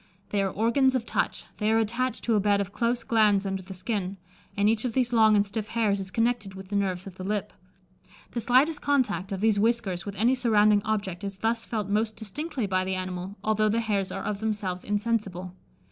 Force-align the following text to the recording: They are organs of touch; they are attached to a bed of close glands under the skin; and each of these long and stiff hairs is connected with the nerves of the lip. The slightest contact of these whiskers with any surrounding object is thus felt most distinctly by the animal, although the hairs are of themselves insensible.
They 0.29 0.41
are 0.41 0.49
organs 0.49 0.95
of 0.95 1.05
touch; 1.05 1.45
they 1.59 1.71
are 1.71 1.77
attached 1.77 2.23
to 2.23 2.33
a 2.33 2.39
bed 2.39 2.59
of 2.59 2.73
close 2.73 3.03
glands 3.03 3.45
under 3.45 3.61
the 3.61 3.75
skin; 3.75 4.17
and 4.57 4.67
each 4.67 4.83
of 4.83 4.93
these 4.93 5.13
long 5.13 5.35
and 5.35 5.45
stiff 5.45 5.67
hairs 5.67 5.99
is 5.99 6.09
connected 6.09 6.55
with 6.55 6.69
the 6.69 6.75
nerves 6.75 7.05
of 7.05 7.17
the 7.17 7.23
lip. 7.23 7.53
The 8.31 8.41
slightest 8.41 8.81
contact 8.81 9.31
of 9.31 9.41
these 9.41 9.59
whiskers 9.59 10.03
with 10.03 10.15
any 10.15 10.33
surrounding 10.33 10.81
object 10.85 11.23
is 11.23 11.37
thus 11.37 11.65
felt 11.65 11.87
most 11.87 12.15
distinctly 12.15 12.65
by 12.65 12.83
the 12.83 12.95
animal, 12.95 13.35
although 13.43 13.69
the 13.69 13.79
hairs 13.81 14.11
are 14.11 14.23
of 14.23 14.39
themselves 14.39 14.83
insensible. 14.83 15.53